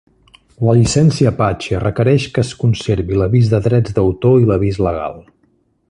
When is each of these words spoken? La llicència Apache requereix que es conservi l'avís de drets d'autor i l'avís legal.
La 0.67 0.73
llicència 0.77 1.33
Apache 1.33 1.81
requereix 1.83 2.25
que 2.37 2.45
es 2.47 2.55
conservi 2.63 3.21
l'avís 3.21 3.53
de 3.53 3.61
drets 3.69 3.97
d'autor 3.99 4.43
i 4.47 4.51
l'avís 4.53 4.85
legal. 4.89 5.23